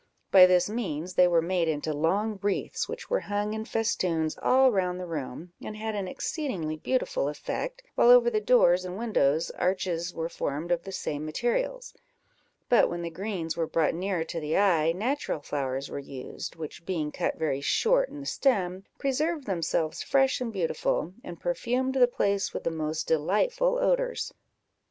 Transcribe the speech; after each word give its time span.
By 0.31 0.47
this 0.47 0.67
means 0.67 1.13
they 1.13 1.27
were 1.27 1.43
made 1.43 1.67
into 1.67 1.93
long 1.93 2.39
wreaths, 2.41 2.89
which 2.89 3.11
were 3.11 3.19
hung 3.19 3.53
in 3.53 3.65
festoons 3.65 4.35
all 4.41 4.71
round 4.71 4.99
the 4.99 5.05
room, 5.05 5.53
and 5.63 5.77
had 5.77 5.93
an 5.93 6.07
exceedingly 6.07 6.75
beautiful 6.75 7.29
effect, 7.29 7.83
while 7.93 8.09
over 8.09 8.31
the 8.31 8.41
doors 8.41 8.83
and 8.83 8.97
windows 8.97 9.51
arches 9.51 10.11
were 10.11 10.27
formed 10.27 10.71
of 10.71 10.81
the 10.81 10.91
same 10.91 11.23
materials; 11.23 11.93
but 12.67 12.89
when 12.89 13.03
the 13.03 13.11
greens 13.11 13.55
were 13.55 13.67
brought 13.67 13.93
nearer 13.93 14.23
to 14.23 14.39
the 14.39 14.57
eye, 14.57 14.91
natural 14.91 15.39
flowers 15.39 15.87
were 15.87 15.99
used, 15.99 16.55
which, 16.55 16.83
being 16.83 17.11
cut 17.11 17.37
very 17.37 17.61
short 17.61 18.09
in 18.09 18.21
the 18.21 18.25
stem, 18.25 18.83
preserved 18.97 19.45
themselves 19.45 20.01
fresh 20.01 20.41
and 20.41 20.51
beautiful, 20.51 21.13
and 21.23 21.39
perfumed 21.39 21.93
the 21.93 22.07
place 22.07 22.55
with 22.55 22.63
the 22.63 22.71
most 22.71 23.07
delightful 23.07 23.77
odours. 23.77 24.33